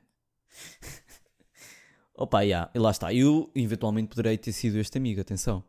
Opa, 2.14 2.42
yeah, 2.42 2.70
e 2.76 2.78
lá 2.78 2.92
está. 2.92 3.12
Eu 3.12 3.50
eventualmente 3.56 4.10
poderei 4.10 4.38
ter 4.38 4.54
sido 4.54 4.78
este 4.78 5.00
amigo, 5.00 5.20
atenção. 5.20 5.64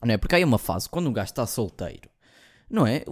Não 0.00 0.14
é? 0.14 0.16
Porque 0.16 0.36
é 0.36 0.44
uma 0.44 0.58
fase 0.58 0.88
quando 0.88 1.08
um 1.08 1.12
gajo 1.12 1.32
está 1.32 1.44
solteiro. 1.44 2.08
Não 2.70 2.86
é? 2.86 3.02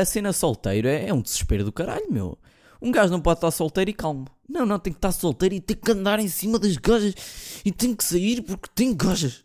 A 0.00 0.04
cena 0.04 0.32
solteiro 0.32 0.86
é, 0.86 1.08
é 1.08 1.12
um 1.12 1.22
desespero 1.22 1.64
do 1.64 1.72
caralho, 1.72 2.06
meu. 2.08 2.38
Um 2.80 2.92
gajo 2.92 3.10
não 3.10 3.20
pode 3.20 3.38
estar 3.38 3.50
solteiro 3.50 3.90
e 3.90 3.94
calmo. 3.94 4.26
Não, 4.48 4.64
não, 4.64 4.78
tem 4.78 4.92
que 4.92 4.98
estar 4.98 5.10
solteiro 5.10 5.56
e 5.56 5.60
tem 5.60 5.76
que 5.76 5.90
andar 5.90 6.20
em 6.20 6.28
cima 6.28 6.56
das 6.56 6.76
gajas 6.76 7.14
e 7.64 7.72
tem 7.72 7.96
que 7.96 8.04
sair 8.04 8.42
porque 8.42 8.70
tem 8.72 8.94
gajas 8.94 9.44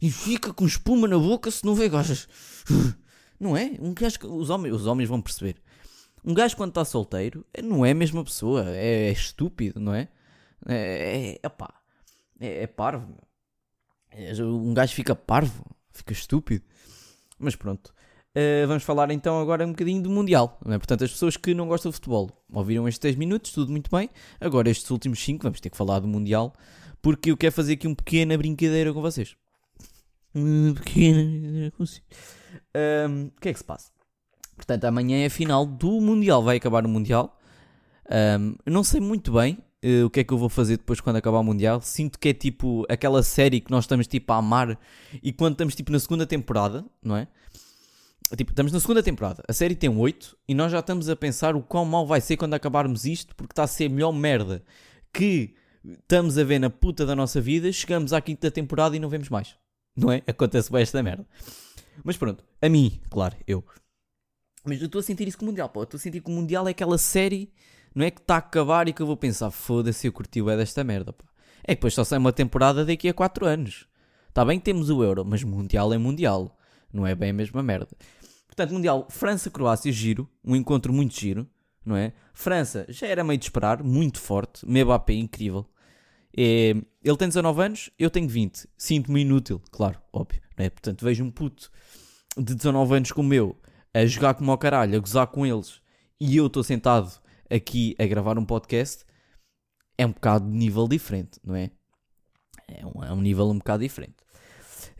e 0.00 0.10
fica 0.10 0.52
com 0.52 0.64
espuma 0.64 1.08
na 1.08 1.18
boca 1.18 1.50
se 1.50 1.64
não 1.64 1.74
vê 1.74 1.88
gajas. 1.88 2.28
Não 3.38 3.56
é? 3.56 3.76
Um 3.78 3.94
gajo, 3.94 4.18
os, 4.24 4.50
homens, 4.50 4.74
os 4.74 4.86
homens 4.86 5.08
vão 5.08 5.20
perceber. 5.20 5.56
Um 6.24 6.34
gajo 6.34 6.56
quando 6.56 6.70
está 6.70 6.84
solteiro 6.84 7.46
não 7.62 7.86
é 7.86 7.92
a 7.92 7.94
mesma 7.94 8.24
pessoa, 8.24 8.68
é, 8.68 9.08
é 9.08 9.12
estúpido, 9.12 9.78
não 9.78 9.94
é? 9.94 10.08
É, 10.66 11.38
é, 11.40 11.50
é, 12.40 12.62
é 12.64 12.66
parvo. 12.66 13.16
É, 14.10 14.32
um 14.42 14.74
gajo 14.74 14.92
fica 14.92 15.14
parvo, 15.14 15.64
fica 15.92 16.12
estúpido. 16.12 16.64
Mas 17.38 17.54
pronto. 17.54 17.94
Uh, 18.34 18.66
vamos 18.66 18.82
falar 18.82 19.10
então 19.12 19.40
agora 19.40 19.64
um 19.64 19.70
bocadinho 19.70 20.02
do 20.02 20.10
Mundial. 20.10 20.58
É? 20.66 20.76
Portanto, 20.76 21.04
as 21.04 21.12
pessoas 21.12 21.36
que 21.36 21.54
não 21.54 21.68
gostam 21.68 21.90
de 21.90 21.94
futebol 21.94 22.30
ouviram 22.52 22.88
estes 22.88 23.00
10 23.00 23.14
minutos, 23.14 23.52
tudo 23.52 23.70
muito 23.70 23.88
bem. 23.88 24.10
Agora, 24.40 24.68
estes 24.68 24.90
últimos 24.90 25.22
5, 25.24 25.44
vamos 25.44 25.60
ter 25.60 25.70
que 25.70 25.76
falar 25.76 26.00
do 26.00 26.08
Mundial, 26.08 26.52
porque 27.00 27.30
eu 27.30 27.36
quero 27.36 27.52
fazer 27.52 27.74
aqui 27.74 27.86
uma 27.86 27.94
pequena 27.94 28.36
brincadeira 28.36 28.92
com 28.92 29.00
vocês 29.00 29.36
pequena. 30.74 31.72
Um, 32.74 33.26
o 33.26 33.40
que 33.40 33.48
é 33.48 33.52
que 33.52 33.58
se 33.58 33.64
passa? 33.64 33.90
Portanto, 34.56 34.84
amanhã 34.84 35.18
é 35.18 35.26
a 35.26 35.30
final 35.30 35.64
do 35.64 36.00
Mundial. 36.00 36.42
Vai 36.42 36.56
acabar 36.56 36.84
o 36.84 36.88
Mundial. 36.88 37.38
Um, 38.10 38.56
não 38.66 38.82
sei 38.82 39.00
muito 39.00 39.32
bem 39.32 39.58
uh, 39.84 40.06
o 40.06 40.10
que 40.10 40.20
é 40.20 40.24
que 40.24 40.32
eu 40.32 40.38
vou 40.38 40.48
fazer 40.48 40.78
depois 40.78 41.00
quando 41.00 41.16
acabar 41.16 41.38
o 41.38 41.44
Mundial. 41.44 41.80
Sinto 41.80 42.18
que 42.18 42.30
é 42.30 42.34
tipo 42.34 42.84
aquela 42.88 43.22
série 43.22 43.60
que 43.60 43.70
nós 43.70 43.84
estamos 43.84 44.06
tipo 44.06 44.32
a 44.32 44.36
amar 44.36 44.78
e 45.22 45.32
quando 45.32 45.52
estamos 45.52 45.74
tipo 45.74 45.92
na 45.92 45.98
segunda 45.98 46.26
temporada, 46.26 46.84
não 47.02 47.16
é? 47.16 47.28
Tipo, 48.36 48.50
estamos 48.52 48.72
na 48.72 48.80
segunda 48.80 49.02
temporada. 49.02 49.42
A 49.48 49.52
série 49.52 49.74
tem 49.74 49.88
8 49.88 50.36
e 50.46 50.54
nós 50.54 50.70
já 50.70 50.80
estamos 50.80 51.08
a 51.08 51.16
pensar 51.16 51.56
o 51.56 51.62
quão 51.62 51.84
mal 51.84 52.06
vai 52.06 52.20
ser 52.20 52.36
quando 52.36 52.54
acabarmos 52.54 53.06
isto 53.06 53.34
porque 53.34 53.52
está 53.52 53.62
a 53.62 53.66
ser 53.66 53.86
a 53.86 53.88
melhor 53.88 54.12
merda 54.12 54.62
que 55.12 55.54
estamos 55.82 56.36
a 56.36 56.44
ver 56.44 56.58
na 56.58 56.68
puta 56.68 57.06
da 57.06 57.16
nossa 57.16 57.40
vida, 57.40 57.72
chegamos 57.72 58.12
à 58.12 58.20
quinta 58.20 58.50
temporada 58.50 58.96
e 58.96 58.98
não 58.98 59.08
vemos 59.08 59.30
mais. 59.30 59.56
Não 59.98 60.12
é? 60.12 60.22
Acontece 60.26 60.70
bem 60.70 60.82
esta 60.82 61.02
merda. 61.02 61.26
Mas 62.04 62.16
pronto, 62.16 62.44
a 62.62 62.68
mim, 62.68 63.00
claro, 63.10 63.36
eu. 63.46 63.64
Mas 64.64 64.80
eu 64.80 64.86
estou 64.86 65.00
a 65.00 65.02
sentir 65.02 65.26
isso 65.26 65.36
com 65.36 65.44
o 65.44 65.48
Mundial, 65.48 65.68
pô. 65.68 65.82
Estou 65.82 65.98
a 65.98 66.00
sentir 66.00 66.20
que 66.20 66.30
o 66.30 66.32
Mundial 66.32 66.68
é 66.68 66.70
aquela 66.70 66.96
série, 66.98 67.52
não 67.94 68.04
é 68.04 68.10
que 68.10 68.20
está 68.20 68.36
a 68.36 68.38
acabar 68.38 68.86
e 68.86 68.92
que 68.92 69.02
eu 69.02 69.06
vou 69.06 69.16
pensar, 69.16 69.50
foda-se, 69.50 70.06
eu 70.06 70.12
curti 70.12 70.40
o 70.40 70.48
é 70.48 70.56
desta 70.56 70.84
merda. 70.84 71.14
É 71.64 71.74
que 71.74 71.80
depois 71.80 71.94
só 71.94 72.04
sai 72.04 72.18
uma 72.18 72.32
temporada 72.32 72.84
daqui 72.84 73.08
a 73.08 73.14
4 73.14 73.44
anos. 73.44 73.88
Está 74.28 74.44
bem 74.44 74.58
que 74.58 74.64
temos 74.64 74.88
o 74.88 75.02
Euro, 75.02 75.24
mas 75.24 75.42
Mundial 75.42 75.92
é 75.92 75.98
Mundial. 75.98 76.56
Não 76.92 77.04
é 77.04 77.14
bem 77.14 77.30
a 77.30 77.34
mesma 77.34 77.62
merda. 77.62 77.88
Portanto, 78.46 78.72
Mundial, 78.72 79.06
França-Croácia, 79.10 79.90
giro. 79.90 80.28
Um 80.44 80.54
encontro 80.54 80.92
muito 80.92 81.18
giro, 81.18 81.46
não 81.84 81.96
é? 81.96 82.12
França 82.32 82.86
já 82.88 83.06
era 83.06 83.24
meio 83.24 83.38
de 83.38 83.46
esperar, 83.46 83.82
muito 83.82 84.20
forte. 84.20 84.64
Mbappé, 84.64 85.14
incrível. 85.14 85.66
É, 86.40 86.70
ele 87.02 87.16
tem 87.16 87.26
19 87.26 87.60
anos, 87.60 87.90
eu 87.98 88.08
tenho 88.08 88.28
20. 88.28 88.68
Sinto-me 88.76 89.22
inútil, 89.22 89.60
claro, 89.72 90.00
óbvio. 90.12 90.40
Não 90.56 90.64
é? 90.64 90.70
Portanto, 90.70 91.04
vejo 91.04 91.24
um 91.24 91.32
puto 91.32 91.68
de 92.36 92.54
19 92.54 92.94
anos 92.94 93.10
como 93.10 93.34
eu 93.34 93.56
a 93.92 94.06
jogar 94.06 94.34
como 94.34 94.52
ao 94.52 94.58
caralho, 94.58 94.96
a 94.96 95.00
gozar 95.00 95.26
com 95.26 95.44
eles, 95.44 95.80
e 96.20 96.36
eu 96.36 96.46
estou 96.46 96.62
sentado 96.62 97.10
aqui 97.50 97.96
a 97.98 98.06
gravar 98.06 98.38
um 98.38 98.44
podcast. 98.44 99.04
É 99.96 100.06
um 100.06 100.12
bocado 100.12 100.48
de 100.48 100.56
nível 100.56 100.86
diferente, 100.86 101.40
não 101.42 101.56
é? 101.56 101.72
É 102.68 102.86
um, 102.86 103.04
é 103.04 103.12
um 103.12 103.20
nível 103.20 103.50
um 103.50 103.58
bocado 103.58 103.82
diferente. 103.82 104.14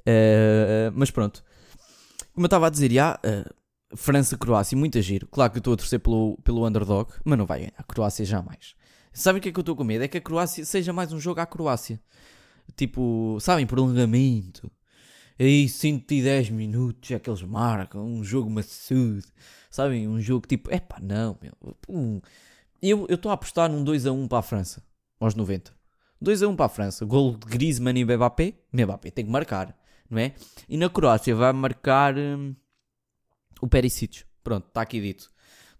Uh, 0.01 0.91
mas 0.93 1.13
pronto. 1.13 1.45
Como 2.35 2.47
eu 2.47 2.49
estava 2.49 2.67
a 2.67 2.71
dizer, 2.71 2.91
já, 2.91 3.15
uh, 3.15 3.97
França-Croácia, 3.97 4.77
muito 4.77 5.01
giro. 5.01 5.29
Claro 5.29 5.53
que 5.53 5.59
eu 5.59 5.61
estou 5.61 5.75
a 5.75 5.77
torcer 5.77 6.01
pelo, 6.01 6.37
pelo 6.43 6.67
underdog, 6.67 7.13
mas 7.25 7.39
não 7.39 7.47
vai 7.47 7.61
ganhar. 7.61 7.85
Croácia 7.87 8.25
jamais. 8.25 8.75
Sabem 9.19 9.41
o 9.41 9.43
que 9.43 9.49
é 9.49 9.53
que 9.53 9.59
eu 9.59 9.63
estou 9.63 9.75
com 9.75 9.83
medo? 9.83 10.05
É 10.05 10.09
que 10.09 10.17
a 10.17 10.21
Croácia 10.21 10.65
seja 10.65 10.93
mais 10.93 11.13
um 11.13 11.19
jogo 11.19 11.41
à 11.41 11.47
Croácia. 11.47 12.01
Tipo, 12.77 13.37
sabem, 13.41 13.67
prolongamento. 13.67 14.71
Aí 15.37 15.69
110 15.69 16.51
minutos 16.51 17.11
é 17.11 17.19
que 17.19 17.29
eles 17.29 17.43
marcam. 17.43 18.07
Um 18.07 18.23
jogo 18.23 18.49
maçudo. 18.49 19.27
Sabem? 19.69 20.07
Um 20.07 20.21
jogo 20.21 20.47
tipo, 20.47 20.73
epá, 20.73 21.01
não, 21.03 21.37
meu. 21.43 21.53
Um, 21.89 22.21
eu 22.81 23.07
estou 23.11 23.33
a 23.33 23.35
apostar 23.35 23.69
num 23.69 23.83
2 23.83 24.07
a 24.07 24.13
1 24.13 24.29
para 24.29 24.39
a 24.39 24.43
França. 24.43 24.85
Aos 25.19 25.35
90. 25.35 25.75
2 26.23 26.45
a 26.45 26.49
1 26.49 26.55
para 26.55 26.67
a 26.67 26.69
França. 26.69 27.05
Gol 27.05 27.37
de 27.37 27.47
Griezmann 27.49 27.99
e 27.99 28.05
Mbappé. 28.05 28.55
Mbappé 28.73 29.11
tem 29.11 29.25
que 29.25 29.33
marcar. 29.33 29.77
Não 30.09 30.21
é? 30.21 30.33
E 30.69 30.77
na 30.77 30.89
Croácia 30.89 31.35
vai 31.35 31.53
marcar 31.53 32.17
hum, 32.17 32.55
o 33.61 33.67
Perisic. 33.67 34.23
Pronto, 34.45 34.69
está 34.69 34.81
aqui 34.81 35.01
dito. 35.01 35.29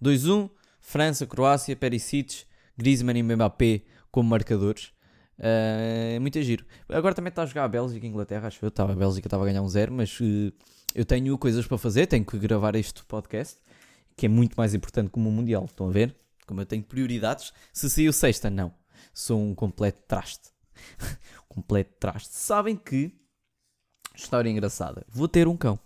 2-1, 0.03 0.51
França, 0.81 1.25
Croácia, 1.25 1.77
Perisic, 1.77 2.49
Griezmann 2.79 3.19
e 3.19 3.23
Mbappé 3.23 3.83
como 4.11 4.31
marcadores. 4.31 4.93
Uh, 5.39 6.15
é 6.15 6.19
muito 6.19 6.41
giro. 6.43 6.65
Agora 6.89 7.15
também 7.15 7.29
está 7.29 7.43
a 7.43 7.47
jogar 7.47 7.65
a 7.65 7.69
Bélgica 7.69 8.07
e 8.07 8.09
Inglaterra, 8.09 8.49
acho 8.49 8.65
eu. 8.65 8.71
Tava, 8.71 8.93
a 8.93 8.97
Bélgica 8.97 9.27
estava 9.27 9.43
a 9.45 9.47
ganhar 9.47 9.63
um 9.63 9.69
zero, 9.69 9.93
mas 9.93 10.19
uh, 10.21 10.53
eu 10.95 11.05
tenho 11.05 11.37
coisas 11.37 11.67
para 11.67 11.77
fazer, 11.77 12.07
tenho 12.07 12.25
que 12.25 12.39
gravar 12.39 12.75
este 12.75 13.05
podcast, 13.05 13.59
que 14.17 14.27
é 14.27 14.29
muito 14.29 14.55
mais 14.55 14.75
importante 14.75 15.11
como 15.11 15.29
o 15.29 15.33
Mundial. 15.33 15.65
Estão 15.65 15.89
a 15.89 15.91
ver? 15.91 16.17
Como 16.47 16.61
eu 16.61 16.67
tenho 16.67 16.83
prioridades. 16.83 17.53
Se 17.73 17.91
saiu 17.91 18.13
sexta, 18.13 18.49
não. 18.49 18.73
Sou 19.13 19.41
um 19.41 19.55
completo 19.55 20.03
traste. 20.09 20.51
completo 21.49 21.93
traste. 21.99 22.35
Sabem 22.35 22.77
que. 22.77 23.13
História 24.15 24.51
engraçada. 24.51 25.07
Vou 25.09 25.29
ter 25.29 25.47
um 25.47 25.57
cão. 25.57 25.79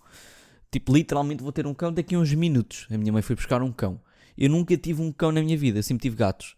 Tipo, 0.71 0.95
literalmente 0.95 1.43
vou 1.43 1.53
ter 1.53 1.67
um 1.67 1.75
cão 1.75 1.93
daqui 1.93 2.15
a 2.15 2.19
uns 2.19 2.33
minutos. 2.33 2.87
A 2.91 2.97
minha 2.97 3.13
mãe 3.13 3.21
foi 3.21 3.37
buscar 3.37 3.63
um 3.63 3.71
cão. 3.71 4.01
Eu 4.39 4.49
nunca 4.49 4.75
tive 4.77 5.03
um 5.03 5.13
cão 5.13 5.31
na 5.31 5.43
minha 5.43 5.57
vida, 5.59 5.83
sempre 5.83 6.03
tive 6.03 6.17
gatos. 6.17 6.57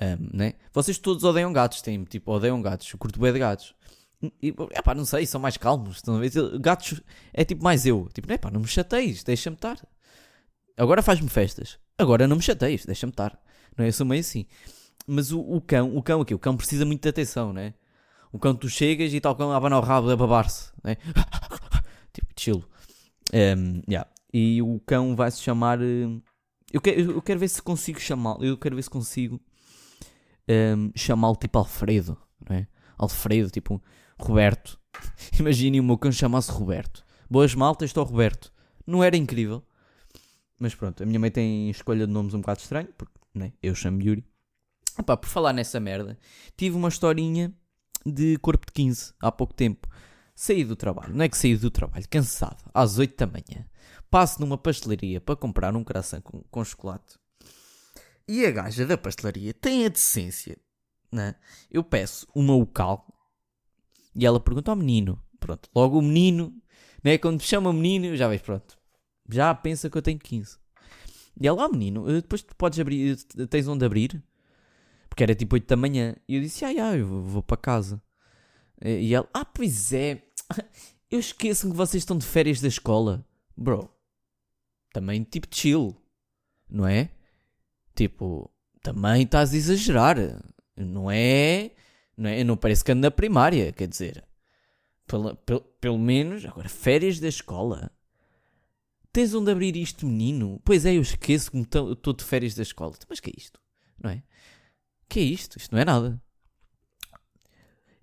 Um, 0.00 0.36
né? 0.36 0.54
Vocês 0.72 0.98
todos 0.98 1.22
odeiam 1.24 1.52
gatos, 1.52 1.80
têm, 1.80 2.02
tipo, 2.04 2.32
odeiam 2.32 2.60
gatos. 2.60 2.90
Eu 2.92 2.98
curto 2.98 3.20
bem 3.20 3.32
de 3.32 3.38
gatos. 3.38 3.74
E, 4.42 4.48
epá, 4.48 4.94
não 4.94 5.04
sei, 5.04 5.26
são 5.26 5.40
mais 5.40 5.56
calmos. 5.56 6.02
Gatos 6.60 7.00
é 7.32 7.44
tipo 7.44 7.62
mais 7.62 7.86
eu. 7.86 8.08
Tipo, 8.12 8.32
epá, 8.32 8.50
não 8.50 8.60
me 8.60 8.66
chateis, 8.66 9.22
deixa-me 9.22 9.56
estar. 9.56 9.76
Agora 10.76 11.02
faz-me 11.02 11.28
festas. 11.28 11.78
Agora 11.98 12.26
não 12.26 12.36
me 12.36 12.42
chateis, 12.42 12.84
deixa-me 12.84 13.12
estar. 13.12 13.38
Não 13.76 13.84
é? 13.84 13.88
Eu 13.88 13.92
sou 13.92 14.06
meio 14.06 14.20
assim. 14.20 14.46
Mas 15.06 15.30
o, 15.30 15.40
o, 15.40 15.60
cão, 15.60 15.96
o 15.96 16.02
cão 16.02 16.20
aqui, 16.20 16.34
o 16.34 16.38
cão 16.38 16.56
precisa 16.56 16.84
muito 16.84 17.02
de 17.02 17.08
atenção, 17.08 17.52
né? 17.52 17.74
O 18.32 18.38
cão 18.38 18.54
tu 18.54 18.68
chegas 18.68 19.12
e 19.12 19.20
tal, 19.20 19.36
cão 19.36 19.52
abana 19.52 19.78
o 19.78 19.80
rabo 19.80 20.10
a 20.10 20.16
babar-se, 20.16 20.72
né? 20.82 20.96
tipo, 22.12 22.28
chill. 22.36 22.64
Um, 23.32 23.82
yeah. 23.88 24.08
E 24.32 24.60
o 24.60 24.80
cão 24.84 25.14
vai 25.14 25.30
se 25.30 25.40
chamar. 25.40 25.80
Eh, 25.80 26.08
eu 26.72 26.80
quero, 26.80 27.12
eu 27.12 27.22
quero 27.22 27.38
ver 27.38 27.48
se 27.48 27.62
consigo 27.62 28.00
chamá-lo. 28.00 28.44
Eu 28.44 28.58
quero 28.58 28.74
ver 28.74 28.82
se 28.82 28.90
consigo 28.90 29.40
um, 30.48 30.90
chamá-lo 30.94 31.36
tipo 31.36 31.58
Alfredo, 31.58 32.18
não 32.48 32.56
é? 32.56 32.66
Alfredo, 32.96 33.50
tipo 33.50 33.82
Roberto. 34.18 34.78
Imaginem 35.38 35.80
o 35.80 35.84
meu 35.84 35.98
cão 35.98 36.12
chamasse 36.12 36.50
Roberto. 36.50 37.04
Boas 37.28 37.54
maltas, 37.54 37.90
estou 37.90 38.04
Roberto. 38.04 38.52
Não 38.86 39.02
era 39.02 39.16
incrível? 39.16 39.62
Mas 40.58 40.74
pronto, 40.74 41.02
a 41.02 41.06
minha 41.06 41.18
mãe 41.18 41.30
tem 41.30 41.68
escolha 41.70 42.06
de 42.06 42.12
nomes 42.12 42.34
um 42.34 42.40
bocado 42.40 42.60
estranho, 42.60 42.88
porque 42.96 43.18
né, 43.34 43.52
eu 43.62 43.74
chamo 43.74 44.00
Yuri. 44.00 44.24
Epá, 44.98 45.16
por 45.16 45.28
falar 45.28 45.52
nessa 45.52 45.80
merda, 45.80 46.16
tive 46.56 46.76
uma 46.76 46.88
historinha 46.88 47.52
de 48.06 48.36
corpo 48.38 48.66
de 48.66 48.72
15 48.72 49.12
há 49.20 49.32
pouco 49.32 49.52
tempo. 49.52 49.88
Saí 50.34 50.64
do 50.64 50.76
trabalho, 50.76 51.14
não 51.14 51.24
é 51.24 51.28
que 51.28 51.38
saí 51.38 51.56
do 51.56 51.70
trabalho, 51.70 52.08
cansado, 52.08 52.62
às 52.72 52.98
8 52.98 53.16
da 53.16 53.26
manhã. 53.26 53.66
Passo 54.10 54.40
numa 54.40 54.58
pastelaria 54.58 55.20
para 55.20 55.36
comprar 55.36 55.74
um 55.74 55.82
coração 55.82 56.20
com, 56.20 56.42
com 56.50 56.64
chocolate. 56.64 57.16
E 58.26 58.46
a 58.46 58.50
gaja 58.50 58.86
da 58.86 58.96
pastelaria 58.96 59.52
tem 59.52 59.84
a 59.84 59.88
decência, 59.88 60.56
né? 61.12 61.34
Eu 61.70 61.84
peço 61.84 62.26
uma 62.34 62.56
local 62.56 63.06
e 64.14 64.24
ela 64.24 64.40
pergunta 64.40 64.70
ao 64.70 64.76
menino. 64.76 65.22
Pronto, 65.38 65.68
logo 65.74 65.98
o 65.98 66.02
menino, 66.02 66.54
né? 67.02 67.18
Quando 67.18 67.40
me 67.40 67.46
chama 67.46 67.72
menino, 67.72 68.16
já 68.16 68.28
vejo, 68.28 68.44
pronto. 68.44 68.78
Já 69.28 69.54
pensa 69.54 69.90
que 69.90 69.98
eu 69.98 70.02
tenho 70.02 70.18
15. 70.18 70.58
E 71.40 71.46
ela, 71.46 71.62
ó 71.62 71.66
oh, 71.66 71.68
menino, 71.68 72.08
eh, 72.08 72.20
depois 72.20 72.42
tu 72.42 72.54
podes 72.56 72.78
abrir, 72.78 73.18
eh, 73.38 73.46
tens 73.46 73.66
onde 73.66 73.84
abrir? 73.84 74.22
Porque 75.08 75.22
era 75.22 75.34
tipo 75.34 75.54
8 75.54 75.66
da 75.66 75.76
manhã. 75.76 76.16
E 76.28 76.36
eu 76.36 76.40
disse, 76.40 76.64
ah, 76.64 76.72
já, 76.72 76.96
eu 76.96 77.06
vou, 77.06 77.22
vou 77.22 77.42
para 77.42 77.56
casa. 77.56 78.02
E 78.82 79.14
ela, 79.14 79.28
ah, 79.32 79.44
pois 79.44 79.92
é. 79.92 80.22
Eu 81.10 81.20
esqueço 81.20 81.70
que 81.70 81.76
vocês 81.76 82.02
estão 82.02 82.18
de 82.18 82.26
férias 82.26 82.60
da 82.60 82.66
escola. 82.66 83.24
Bro, 83.56 83.88
também 84.92 85.22
tipo 85.22 85.46
chill, 85.48 85.96
não 86.68 86.86
é? 86.86 87.13
Tipo, 87.94 88.50
também 88.82 89.22
estás 89.22 89.52
a 89.52 89.56
exagerar. 89.56 90.16
Não 90.76 91.10
é? 91.10 91.70
Não, 92.16 92.30
é, 92.30 92.44
não 92.44 92.56
parece 92.56 92.84
que 92.84 92.92
ando 92.92 93.02
na 93.02 93.10
primária, 93.10 93.72
quer 93.72 93.88
dizer. 93.88 94.24
Pelo, 95.06 95.36
pelo, 95.36 95.60
pelo 95.60 95.98
menos, 95.98 96.44
agora, 96.44 96.68
férias 96.68 97.20
da 97.20 97.28
escola. 97.28 97.90
Tens 99.12 99.34
onde 99.34 99.50
abrir 99.50 99.76
isto, 99.76 100.06
menino? 100.06 100.60
Pois 100.64 100.84
é, 100.84 100.96
eu 100.96 101.02
esqueço 101.02 101.50
que 101.50 101.58
estou 101.58 102.12
de 102.12 102.24
férias 102.24 102.54
da 102.54 102.62
escola. 102.62 102.94
Mas 103.08 103.20
que 103.20 103.30
é 103.30 103.34
isto? 103.36 103.60
Não 104.02 104.10
é? 104.10 104.22
Que 105.08 105.20
é 105.20 105.22
isto? 105.22 105.56
Isto 105.56 105.72
não 105.72 105.80
é 105.80 105.84
nada. 105.84 106.20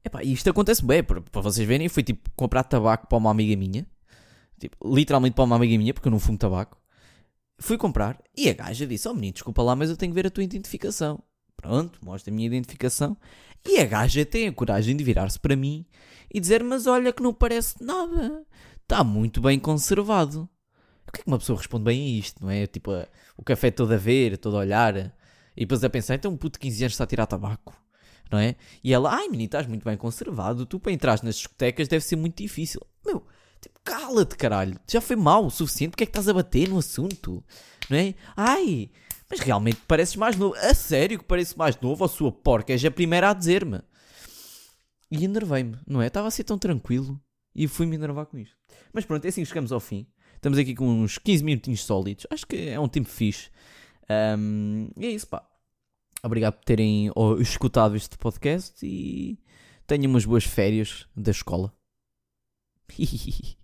Epá, 0.03 0.23
isto 0.23 0.49
acontece 0.49 0.83
bem, 0.83 1.03
para, 1.03 1.21
vocês 1.41 1.67
verem, 1.67 1.87
fui 1.87 2.01
tipo 2.01 2.29
comprar 2.35 2.63
tabaco 2.63 3.07
para 3.07 3.17
uma 3.17 3.29
amiga 3.29 3.55
minha. 3.55 3.85
Tipo, 4.59 4.77
literalmente 4.95 5.35
para 5.35 5.43
uma 5.43 5.55
amiga 5.55 5.77
minha, 5.77 5.93
porque 5.93 6.07
eu 6.07 6.11
não 6.11 6.19
fumo 6.19 6.37
tabaco. 6.37 6.80
Fui 7.61 7.77
comprar 7.77 8.19
e 8.35 8.49
a 8.49 8.53
gaja 8.53 8.87
disse: 8.87 9.07
Oh 9.07 9.13
menino, 9.13 9.33
desculpa 9.33 9.61
lá, 9.61 9.75
mas 9.75 9.91
eu 9.91 9.95
tenho 9.95 10.11
que 10.11 10.15
ver 10.15 10.25
a 10.25 10.31
tua 10.31 10.43
identificação. 10.43 11.21
Pronto, 11.55 11.99
mostra 12.03 12.33
a 12.33 12.35
minha 12.35 12.47
identificação. 12.47 13.15
E 13.63 13.79
a 13.79 13.85
gaja 13.85 14.25
tem 14.25 14.47
a 14.47 14.51
coragem 14.51 14.97
de 14.97 15.03
virar-se 15.03 15.39
para 15.39 15.55
mim 15.55 15.85
e 16.33 16.39
dizer: 16.39 16.63
Mas 16.63 16.87
olha 16.87 17.13
que 17.13 17.21
não 17.21 17.31
parece 17.31 17.75
nada. 17.83 18.43
Está 18.81 19.03
muito 19.03 19.39
bem 19.39 19.59
conservado. 19.59 20.49
O 21.07 21.11
que 21.11 21.21
é 21.21 21.23
que 21.23 21.27
uma 21.27 21.37
pessoa 21.37 21.57
responde 21.57 21.83
bem 21.83 22.01
a 22.01 22.19
isto, 22.19 22.41
não 22.41 22.49
é? 22.49 22.65
Tipo, 22.65 22.91
o 23.37 23.43
café 23.43 23.69
todo 23.69 23.93
a 23.93 23.97
ver, 23.97 24.39
todo 24.39 24.57
a 24.57 24.61
olhar. 24.61 24.95
E 25.55 25.61
depois 25.61 25.83
a 25.83 25.89
pensar: 25.89 26.15
Então 26.15 26.31
um 26.31 26.37
puto 26.37 26.53
de 26.53 26.61
15 26.61 26.85
anos 26.85 26.93
está 26.93 27.03
a 27.03 27.07
tirar 27.07 27.27
tabaco. 27.27 27.79
Não 28.31 28.39
é? 28.39 28.55
E 28.83 28.91
ela: 28.91 29.13
Ai 29.13 29.27
menino, 29.27 29.45
estás 29.45 29.67
muito 29.67 29.83
bem 29.83 29.97
conservado. 29.97 30.65
Tu 30.65 30.79
para 30.79 30.91
entrar 30.91 31.21
nas 31.21 31.35
discotecas 31.35 31.87
deve 31.87 32.03
ser 32.03 32.15
muito 32.15 32.41
difícil. 32.41 32.81
Meu, 33.05 33.23
Tipo, 33.61 33.79
cala-te, 33.83 34.35
caralho. 34.35 34.79
Já 34.89 34.99
foi 34.99 35.15
mal 35.15 35.45
o 35.45 35.51
suficiente. 35.51 35.91
Porque 35.91 36.03
é 36.03 36.07
que 36.07 36.11
estás 36.11 36.27
a 36.27 36.33
bater 36.33 36.67
no 36.67 36.79
assunto? 36.79 37.43
Não 37.89 37.97
é? 37.97 38.15
Ai, 38.35 38.89
mas 39.29 39.39
realmente 39.39 39.79
pareces 39.87 40.15
mais 40.15 40.35
novo. 40.35 40.55
A 40.55 40.73
sério 40.73 41.19
que 41.19 41.25
parece 41.25 41.57
mais 41.57 41.79
novo? 41.79 42.03
A 42.03 42.07
sua 42.07 42.31
porca 42.31 42.73
és 42.73 42.83
a 42.83 42.91
primeira 42.91 43.29
a 43.29 43.33
dizer-me. 43.33 43.81
E 45.09 45.25
enervei-me, 45.25 45.77
não 45.87 46.01
é? 46.01 46.07
Estava 46.07 46.27
a 46.27 46.31
ser 46.31 46.43
tão 46.43 46.57
tranquilo. 46.57 47.19
E 47.53 47.67
fui-me 47.67 47.95
enervar 47.95 48.25
com 48.25 48.37
isto. 48.37 48.55
Mas 48.93 49.05
pronto, 49.05 49.25
é 49.25 49.29
assim 49.29 49.41
que 49.41 49.47
chegamos 49.47 49.71
ao 49.71 49.79
fim. 49.79 50.07
Estamos 50.35 50.57
aqui 50.57 50.73
com 50.73 50.87
uns 50.87 51.17
15 51.17 51.43
minutinhos 51.43 51.83
sólidos. 51.83 52.25
Acho 52.29 52.47
que 52.47 52.69
é 52.69 52.79
um 52.79 52.87
tempo 52.87 53.09
fixe. 53.09 53.49
Um, 54.37 54.89
e 54.97 55.05
é 55.05 55.09
isso, 55.11 55.27
pá. 55.27 55.45
Obrigado 56.23 56.55
por 56.55 56.65
terem 56.65 57.11
escutado 57.39 57.95
este 57.95 58.17
podcast 58.17 58.85
e 58.85 59.39
tenham 59.87 60.09
umas 60.09 60.25
boas 60.25 60.43
férias 60.43 61.07
da 61.15 61.31
escola. 61.31 61.73
Hehehehe. 62.97 63.55